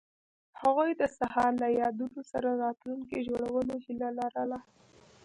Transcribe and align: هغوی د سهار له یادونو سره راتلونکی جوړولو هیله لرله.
هغوی 0.61 0.91
د 0.95 1.03
سهار 1.17 1.51
له 1.61 1.67
یادونو 1.81 2.21
سره 2.31 2.49
راتلونکی 2.63 3.17
جوړولو 3.29 3.75
هیله 3.85 4.09
لرله. 4.19 4.57